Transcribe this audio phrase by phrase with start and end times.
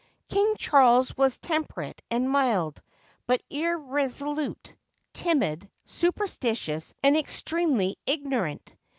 [0.29, 2.81] King Charles was temperate and mild,
[3.27, 4.75] but irresolute,
[5.13, 8.75] timid, superstitious, and extremely ignorant.